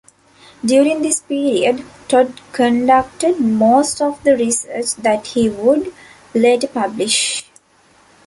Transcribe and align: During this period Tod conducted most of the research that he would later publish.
During 0.65 1.03
this 1.03 1.19
period 1.21 1.85
Tod 2.07 2.41
conducted 2.53 3.39
most 3.39 4.01
of 4.01 4.23
the 4.23 4.35
research 4.35 4.95
that 4.95 5.27
he 5.27 5.47
would 5.47 5.93
later 6.33 6.67
publish. 6.67 7.45